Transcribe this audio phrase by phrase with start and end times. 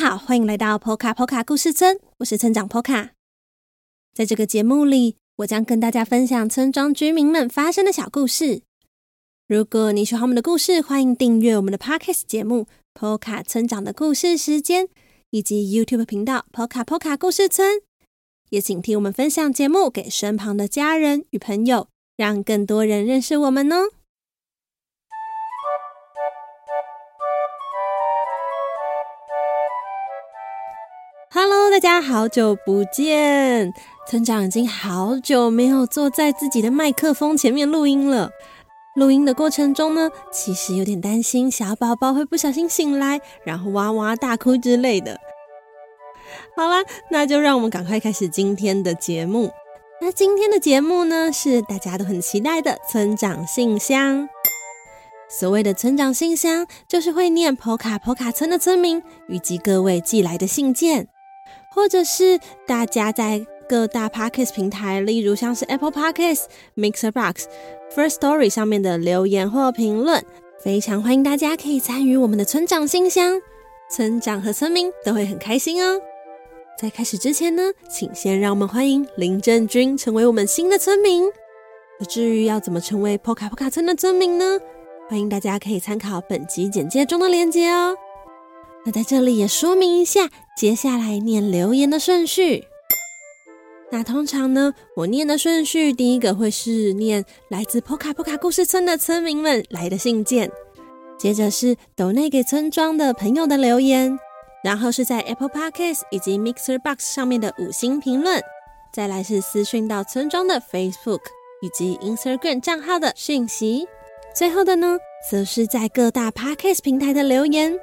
[0.00, 3.10] 好，欢迎来到 Poka Poka 故事村，我是村长 Poka。
[4.14, 8.62] 在这个节目里，我将跟大家分享村庄居民们发生的小故事。
[9.46, 12.66] 如果你喜欢我们的故事，欢迎订阅我们的 Podcast 节目
[12.98, 14.86] 《Poka 村长的故事时间》，
[15.28, 17.82] 以及 YouTube 频道 Poka Poka 故事村。
[18.48, 23.90] 也请替我们分享节目给身旁的家人与朋友，让更多人认识我们哦。
[31.70, 33.72] 大家好久不见！
[34.08, 38.28] 村长已经好久没有坐在自己的麦克风前面录音了。
[38.96, 45.18] 录音的过程中呢，其实有点担心小宝宝会不小心醒来，然后哇哇大哭之类的。
[46.56, 49.50] 好啦，那就让我们赶快开始今天的节目。
[50.02, 54.28] 那今天的节目呢，是大家都很期待的村长信箱。
[55.30, 61.06] 所谓的村长信箱，就是会念普卡普卡村的村民以及各位寄来的信件。
[61.74, 67.46] 或者是大家在各大 podcast 平台，例如像是 Apple Podcast、Mixer Box、
[67.94, 70.24] First Story 上面的留言或评论，
[70.62, 73.40] 非常欢迎大家可以参与我们的村长信箱，
[73.88, 76.00] 村长和村民都会很开心哦。
[76.76, 81.24] 在开始之前呢，请先让我们欢迎林正军成为我们新的村民。
[82.08, 84.58] 至于要怎么成为 Poka Poka 村的村民呢？
[85.08, 87.96] 欢迎大家可以参考本集简介中的链接哦。
[88.84, 92.64] 那在这里也说明一下，接下来念留言的顺序。
[93.92, 100.50] 那通常呢，我念的顺序，第一个会是念来自 Poka Poka 故事村的村民们来的信件，
[101.18, 104.16] 接着是抖内给村庄的朋友的留言，
[104.62, 108.40] 然后是在 Apple Podcast 以及 Mixer Box 上面的五星评论，
[108.92, 111.22] 再来是私讯到村庄的 Facebook
[111.60, 113.88] 以及 Instagram 账号的讯息，
[114.34, 114.96] 最后的呢，
[115.28, 117.76] 则是在各大 Podcast 平台的留言。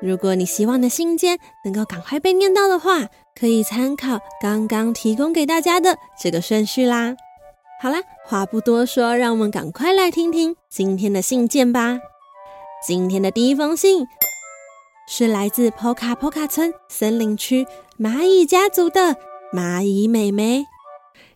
[0.00, 7.16] 如果你希望的信件能够赶快被念到的话，可以参考刚刚提供给大家的这个顺序啦。
[7.80, 11.98] 好啦，话不多说，让我们赶快来听听今天的信件吧。
[12.86, 14.06] 今天的第一封信
[15.08, 17.66] 是来自 Poka Poka 村森林区
[17.98, 19.16] 蚂蚁家族的
[19.52, 20.64] 蚂蚁妹妹，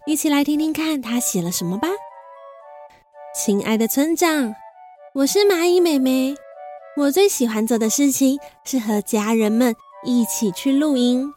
[0.06, 1.88] 一起来听听看她写了什么吧。
[3.34, 4.54] 亲爱的村长，
[5.14, 6.36] 我是蚂蚁妹妹。
[6.94, 11.32] 我最喜欢做的事情是和家人们一起去露营，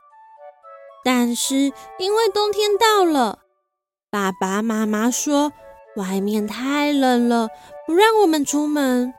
[1.04, 3.40] 但是因为冬天到了，
[4.12, 5.54] 爸爸妈妈说
[5.96, 7.48] 外面太冷了，
[7.88, 9.14] 不让我们出门，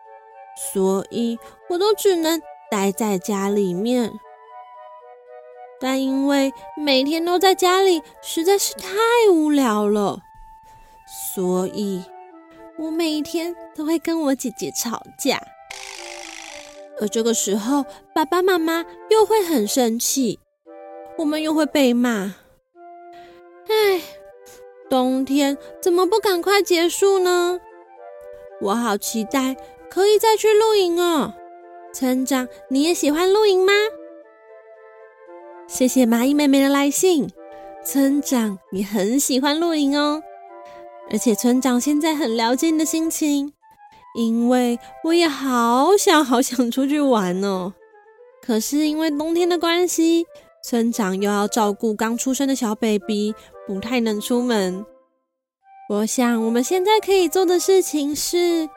[0.75, 1.39] 所以
[1.71, 4.13] 我都只能待在家里面。
[5.81, 8.89] 但因为每天都在家里实在是太
[9.33, 10.21] 无聊了，
[11.35, 12.05] 所以
[12.79, 15.41] 我每一天都会跟我姐姐吵架。
[17.01, 17.85] 而这个时候，
[18.15, 20.39] 爸爸妈妈又会很生气，
[21.19, 22.35] 我们又会被骂。
[23.69, 24.01] 唉，
[24.89, 27.61] 冬天怎么不赶快结束呢？
[28.61, 29.57] 我好期待
[29.91, 31.35] 可以再去露营哦。
[31.93, 33.73] 村长，你也喜欢露营吗？
[35.67, 37.29] 谢谢蚂蚁妹妹的来信，
[37.85, 40.23] 村长你很喜欢露营哦。
[41.11, 43.53] 而且村长现在很了解你的心情。
[44.17, 47.75] 因为我也好想好想出去玩哦，
[48.43, 50.25] 可是因为冬天的关系，
[50.65, 53.35] 村长又要照顾刚出生的小 baby，
[53.67, 54.85] 不太能出门。
[55.91, 58.69] 我想我们现在可以做的事情是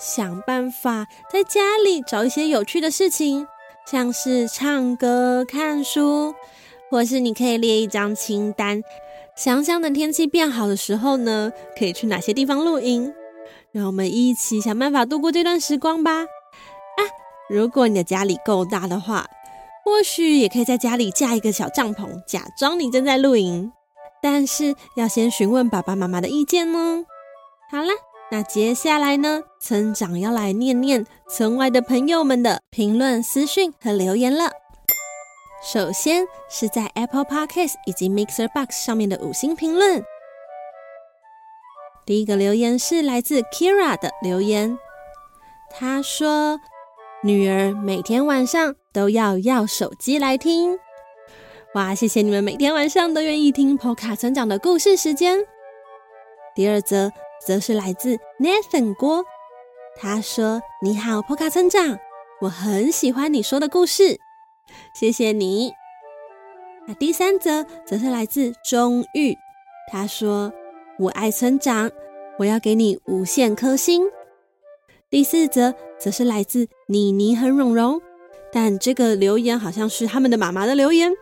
[0.00, 3.46] 想办法在家里找一些有趣的事情，
[3.86, 6.34] 像是唱歌、看书，
[6.90, 8.82] 或是你可以列一张清单，
[9.36, 13.14] 想想等天气变好的时候呢，可以去哪些地方露营。
[13.72, 16.12] 让我们一起想办法度过这段时光吧！
[16.12, 17.00] 啊，
[17.48, 19.26] 如果你的家里够大的话，
[19.82, 23.72] 或许也可以在家里架一个小帐篷，假装你正在露营。
[24.20, 27.04] 但是要先询问爸爸妈妈的意见哦。
[27.70, 27.94] 好啦，
[28.30, 34.50] 那接下来呢，村长要来念念村外的朋友们的评论、私讯和留言了。
[35.64, 40.04] 首先是在 Apple Podcast 以及 Mixer Box 上面的五星评论。
[42.04, 44.76] 第一个留言是来自 Kira 的留言，
[45.70, 46.58] 他说
[47.22, 50.78] ：“女儿每天晚上都要要手机来听。”
[51.74, 55.38] 哇，谢谢你们每天晚上都愿意听 Poka 村长的故事时间。
[56.56, 57.12] 第二则
[57.46, 59.24] 则是来自 Nathan 郭，
[59.96, 61.98] 他说：“你好，Poka 村长，
[62.40, 64.18] 我很喜欢你说的故事，
[64.92, 65.72] 谢谢你。”
[66.88, 69.36] 那第三则则是来自钟玉，
[69.92, 70.52] 他说。
[70.98, 71.90] 我爱村长，
[72.38, 74.02] 我要给你无限颗星。
[75.08, 78.00] 第四则则是来自妮妮和蓉蓉，
[78.52, 81.12] 但这个留言好像是他们的妈妈的留言。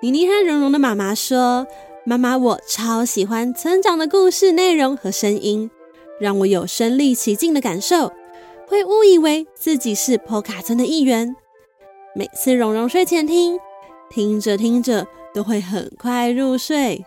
[0.00, 1.66] 妮妮和蓉蓉的妈妈说
[2.06, 5.70] ：“妈妈，我超喜欢村长的故事内容和声音，
[6.20, 8.12] 让我有身临其境的感受，
[8.66, 11.34] 会误以为自己是坡卡村的一员。
[12.14, 13.58] 每次蓉蓉睡前听，
[14.08, 17.04] 听着听着都会很快入睡。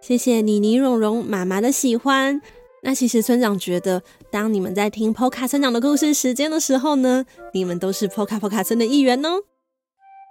[0.00, 2.40] 谢谢妮妮、蓉蓉妈妈的喜欢。
[2.82, 9.42] 那其实村长觉得，当你们在听 Poka 村长的故事时间的时候呢，你们都是坡卡坡卡村的一员哦。”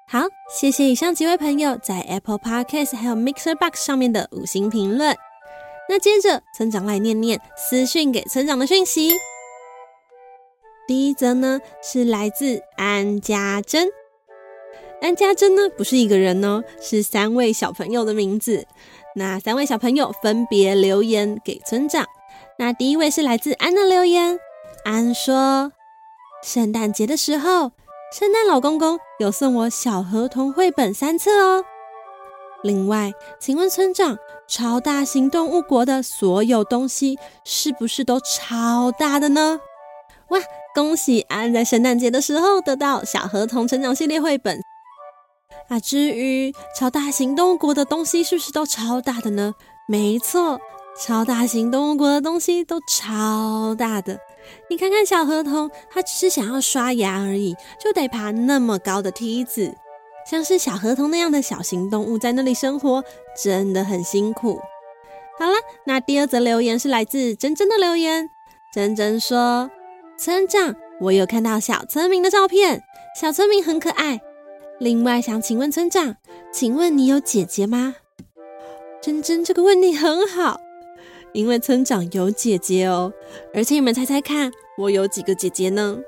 [0.10, 0.22] 好，
[0.52, 5.16] 谢谢以上几位朋友在 Apple Podcast 还有 Mixer Box 上面的五星评论。
[5.88, 9.12] 那接着村长来念念私讯给村长的讯息。
[10.88, 13.88] 第一则呢是来自安家珍，
[15.02, 18.66] 安家珍呢不是一个人哦，是三位小朋友的名字。
[19.20, 22.06] 那三位小朋友分别留言给村长。
[22.58, 24.40] 那第一位是来自安的留言，
[24.86, 25.74] 安说：
[26.42, 27.74] 圣诞节的时候。
[28.12, 31.64] 圣诞老公公有送我小河童绘本三册哦。
[32.64, 34.18] 另外，请问村长，
[34.48, 39.60] 超大型动物国的所有东西是不是都超大的呢？
[40.30, 40.40] 哇，
[40.74, 44.60] 恭喜安在圣诞节的时候得到小河童成长系列绘本。
[45.68, 49.54] 啊，至于超大型动物国的东西是不是都超大的呢？
[49.88, 50.60] 没错，
[51.00, 54.20] 超大型动物国的东西都超大的。
[54.70, 59.76] 你看看小河童，他只是想要刷牙而已，就得爬那么高的梯子。
[60.30, 63.04] 像是小河童那样的小型动物在那里生活，
[63.44, 64.60] 真的很辛苦。
[65.40, 65.54] 好了，
[65.86, 68.30] 那第二则留言是来自珍珍的留言。
[68.72, 69.72] 珍珍说
[70.18, 72.84] ：“村长，我有看到小村民的照片，
[73.20, 74.20] 小村民很可爱。
[74.80, 76.16] 另外想请问村长，
[76.52, 77.96] 请问你有姐姐吗？”
[79.02, 80.60] 珍珍这个问题很好。
[81.32, 83.14] 因为村长有姐姐哦，
[83.54, 86.00] 而且你们猜猜看，我有几个姐姐呢？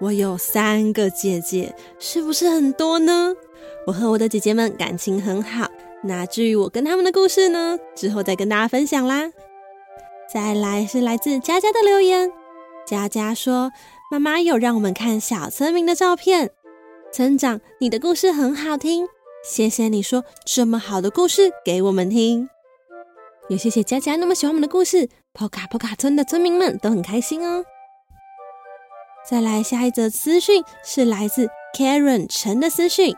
[0.00, 3.34] 我有三个姐姐，是不是很多呢？
[3.86, 5.66] 我和我的姐姐们感情很好。
[6.02, 9.32] 那至于我跟他们的故事呢，之后再跟大家分享啦。
[10.32, 12.30] 再来是来自佳佳的留言，
[12.86, 13.72] 佳佳说
[14.12, 16.50] ：“妈妈有让我们看小村民的照片，
[17.10, 19.06] 村长，你的故事很好听，
[19.42, 22.48] 谢谢你说这么好的故事给我们听。”
[23.48, 27.64] 也谢谢佳佳那么喜欢我们的故事，波卡波卡村的村民们都很开心哦。
[29.28, 33.14] 再来下一则私讯是来自 Karen 陈的私讯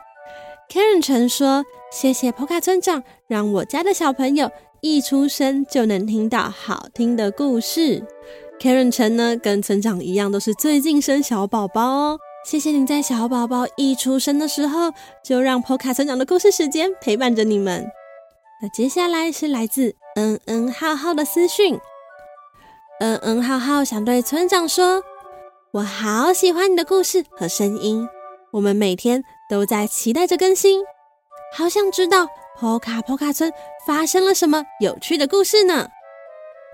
[0.68, 4.50] ，Karen 陈说：“谢谢波卡村长，让我家的小朋友
[4.80, 8.04] 一出生就能听到好听的故事。
[8.60, 12.18] ”Karen 陈呢，跟村长一样，都是最近生小宝宝哦。
[12.44, 14.92] 谢谢您在小宝宝一出生的时候，
[15.22, 17.86] 就让波卡村长的故事时间陪伴着你们。
[18.62, 19.94] 那接下来是来自。
[20.16, 21.78] 嗯嗯，浩浩的私讯。
[22.98, 25.02] 嗯嗯，浩浩想对村长说
[25.72, 28.08] ：“我好喜欢你的故事和声音，
[28.50, 30.82] 我们每天都在期待着更新，
[31.54, 32.26] 好想知道
[32.58, 33.52] 波卡波卡村
[33.86, 35.88] 发生了什么有趣的故事呢？”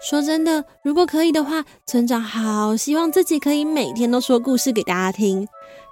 [0.00, 5.46] 说真的，如果可以的话，村长好希望自己可以每天都说故事给大家听。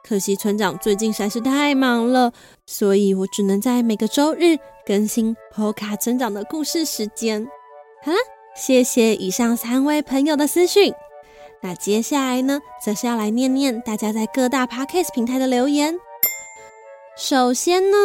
[0.07, 2.31] 可惜村长最近实在是太忙了，
[2.67, 7.43] 所以我只能在每个周日更新波卡村长的故事时间。
[8.03, 8.19] 好了，
[8.55, 10.93] 谢谢以上三位朋友的私讯。
[11.63, 15.95] 那接下来呢，则是要来念念大家在各大 podcast 平台的留言。
[17.17, 17.97] 首先呢，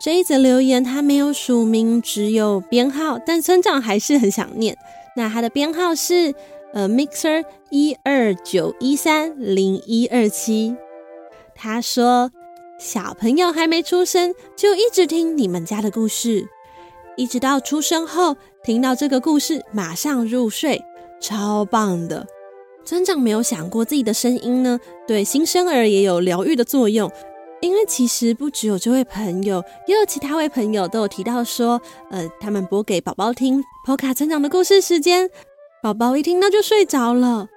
[0.00, 4.76] 这一则留言它没有署名，只有编号，但村长还是很想念。
[5.14, 6.34] 那它的编号是
[6.72, 10.76] 呃 mixer 一二九一三零一二七。
[11.56, 12.30] 他说
[12.78, 16.46] ：“小朋友还没出生，就一直听你们家的故事，
[17.16, 20.80] 一直到出生后听到这个故事，马上入睡，
[21.20, 22.26] 超棒的。”
[22.84, 27.10] 村长没有想过自己的声音呢，对新生儿也有疗愈的作用。
[27.62, 35.30] 因为其实不只有这位朋友，也有其他位朋友都有提到说，呃，他们播给宝宝听波卡村长的故事时间，
[35.82, 37.48] 宝宝一听到就睡着了。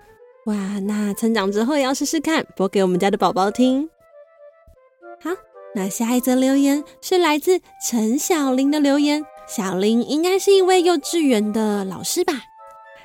[0.46, 3.90] 哇，那成长之后也要试试看，播给我们家的宝宝听。
[5.22, 5.30] 好，
[5.76, 9.24] 那下一则留言是来自陈小玲的留言。
[9.48, 12.34] 小玲应该是一位幼稚园的老师吧？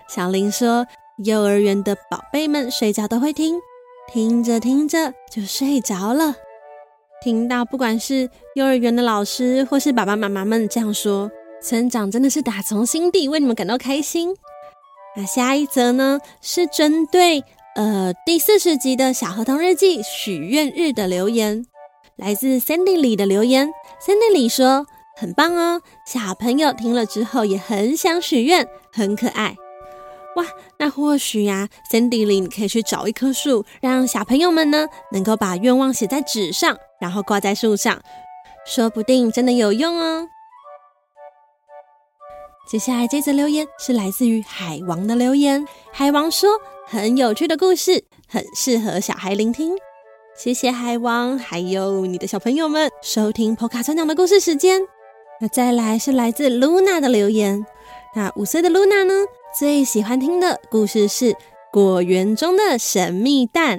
[0.09, 0.87] 小玲说，
[1.25, 3.59] 幼儿园的宝贝们睡觉都会听，
[4.13, 6.37] 听着听着就睡着了。
[7.23, 11.31] 听到不管是幼儿园的老师或是爸爸妈妈们这样说，
[11.63, 14.37] 村长真的是打从心底为你们感到开心。
[15.17, 17.45] 那下一则呢，是针对
[17.77, 21.65] 呃第四十集的小河童日记许愿日的留言，
[22.17, 23.73] 来自 Sandy 里的留言。
[24.05, 29.55] Sandy 里说很棒哦，小朋友听了之后也很想许愿，很可爱。
[30.35, 30.45] 哇，
[30.81, 38.03] 那或许呀，Cindy 你可以去找一棵树，让小朋友们呢能够把愿望写在纸上，然后挂在树上，
[38.67, 40.27] 说不定真的有用哦。
[42.67, 46.51] 接下来这则留言是来自于海王的留言，海王说
[46.87, 49.77] 很有趣的故事，很适合小孩聆听。
[50.35, 54.81] 谢谢海王，还有你的小朋友们收听 p o 村长的故事时间。
[55.41, 57.65] 那再来是来自 Luna 的留言，
[58.17, 59.15] 那五岁的 Luna 呢？
[59.57, 61.33] 最喜欢听的故事是
[61.71, 63.77] 《果园中的神秘蛋》，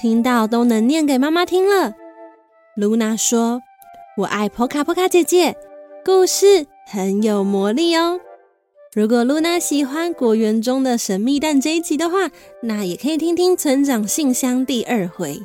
[0.00, 1.94] 听到都能念给妈妈听了。
[2.76, 3.60] 露娜说
[4.18, 5.56] ：“我爱波卡波卡姐姐，
[6.04, 8.20] 故事很有魔力哦。”
[8.94, 12.30] 如果露娜喜欢《果园中的神秘蛋》这一集的话，
[12.62, 15.38] 那也可以听听村长信箱第二回，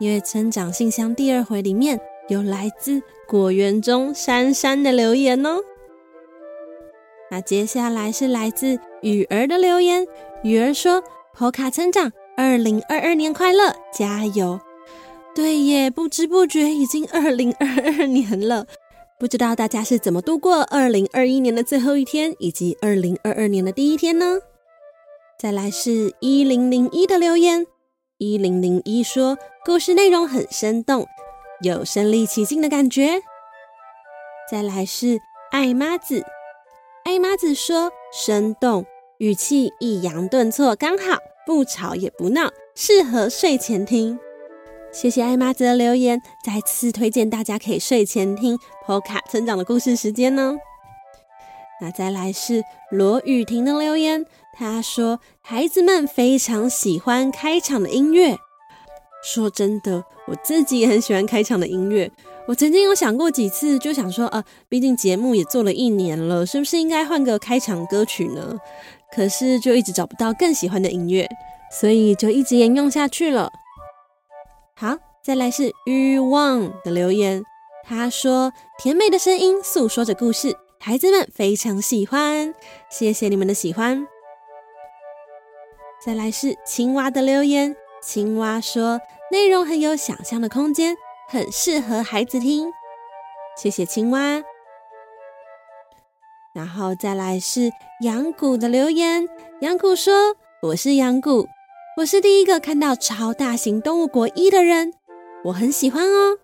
[0.00, 5.58] 因为村长信箱第二回里面有来自果园中珊珊的留言哦。
[7.30, 10.06] 那接下来是来自雨儿的留言。
[10.42, 11.02] 雨儿说
[11.36, 14.58] ：“普卡村长，二零二二年快乐，加油！”
[15.34, 17.66] 对耶，不知不觉已经二零二
[17.98, 18.66] 二年了。
[19.18, 24.40] 不知道大家是怎么度过二零二一年的最后一天，以及二零二二年的第一天呢？
[25.38, 27.66] 再来是一零零一的留言。
[28.18, 31.06] 一零零一说：“故事内容很生动，
[31.62, 33.22] 有身临其境的感觉。”
[34.52, 35.18] 再来是
[35.50, 36.22] 爱妈子。
[37.04, 38.84] 爱妈子说：“生动，
[39.16, 44.18] 语气抑扬顿挫，刚好不吵也不闹，适合睡前听。”
[44.98, 50.56] 谢谢艾妈子的留言，再次推荐大家可以睡前听《波卡成长的故事》时间呢。
[51.82, 54.24] 那再来是罗雨婷的留言，
[54.54, 58.38] 她说：“孩子们非常喜欢开场的音乐。”
[59.22, 62.10] 说真的，我自己也很喜欢开场的音乐。
[62.48, 68.56] 我曾经有想过几次，就想说，呃，毕竟节目也做了一年了，是不是应该换个开场歌曲呢？
[69.14, 71.28] 可是就一直找不到更喜欢的音乐，
[71.70, 73.52] 所以就一直沿用下去了。
[74.78, 77.42] 好，再来是欲望的留言，
[77.82, 82.54] 他说：“甜美的声音诉说着故事，孩子们非常喜欢，
[82.90, 84.06] 谢谢你们的喜欢。”
[86.04, 89.00] 再来是青蛙的留言，青蛙说
[89.32, 90.94] ：“内容很有想象的空间。”
[91.28, 92.70] 很适合孩子听，
[93.56, 94.44] 谢谢青蛙。
[96.52, 99.28] 然后再来是羊谷的留言，
[99.60, 101.48] 羊谷说：“我是羊谷，
[101.96, 104.92] 我是第一个看到超大型动物国一的人，
[105.44, 106.38] 我很喜欢哦。”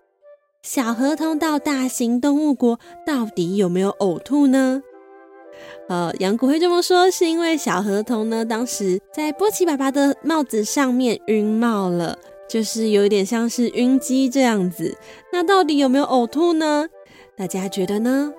[0.63, 4.81] 小河童到大型动物国到底有没有呕吐呢？
[5.89, 12.17] 呃，杨谷会这么说，是因为小河童呢当时在波奇爸爸的帽子上面晕帽了。
[12.49, 14.97] 就是有一点像是晕机这样子，
[15.31, 16.87] 那到底有没有呕吐呢？
[17.37, 18.33] 大家觉得呢？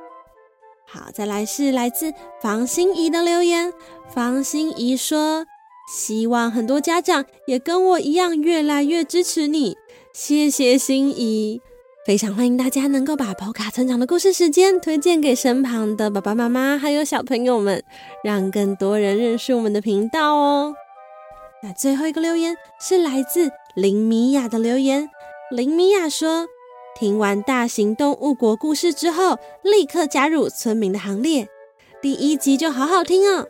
[0.85, 3.73] 好，再来是来自房心怡的留言。
[4.13, 5.47] 房心怡说
[5.87, 9.77] ：“希望很多家长也跟我一样，越来越支持你。”
[10.13, 11.61] 谢谢心怡，
[12.07, 17.83] 非常欢迎大家能够把宝卡成长的故事时间推荐给身旁的爸爸妈妈还有小朋友们，
[18.23, 20.75] 让更多人认识我们的频道哦。
[21.63, 23.51] 那最后一个留言是来自。
[23.75, 25.11] 林米雅的留言，
[25.51, 26.47] 林米雅说
[26.97, 31.49] ：“听完大型动物国故事之后，立刻加入村民的行列。
[32.01, 33.49] 第一集就好好听哦。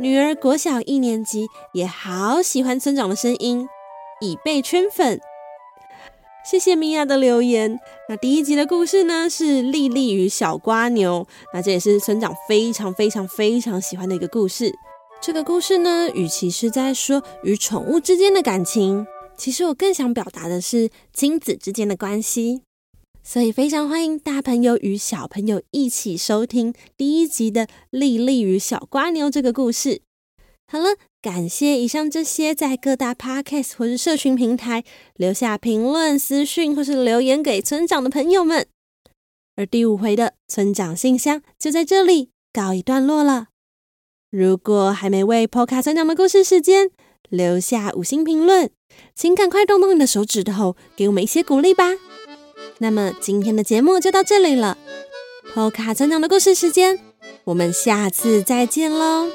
[0.00, 3.68] 女儿国小一年级也好喜欢村长的声音，
[4.20, 5.20] 已被圈粉。
[6.48, 7.80] 谢谢米娅的留言。
[8.08, 11.26] 那第一集的故事呢，是莉莉与小瓜牛。
[11.52, 14.72] 那这也是村长非常非常非常喜欢的一个故事。
[15.20, 19.04] 这个故事呢，与其是在说与宠物之间的感情。”
[19.36, 22.62] 其实我更想表达的是亲子之间的关系，
[23.30, 30.00] 所以非常欢迎大朋友与小朋友一起收听第一集的《莉莉与小瓜牛》这个故事。
[30.66, 34.82] 好了，感谢以上这些在各大 podcast 或是社群平台
[35.16, 38.66] 留下评论、私讯或是留言给村长的朋友们。
[39.56, 43.48] 而第五回的村长信箱就在这里告一段落了。
[44.30, 46.90] 如果还没为 p o 村长的故事时间
[47.28, 48.70] 留下五星评论，
[49.14, 52.07] 请赶快动动你的手指头，给我们一些鼓励吧。
[52.78, 54.78] 那么今天的节目就到这里了，
[55.52, 56.98] 托卡成长的故事时间，
[57.44, 59.28] 我们下次再见喽。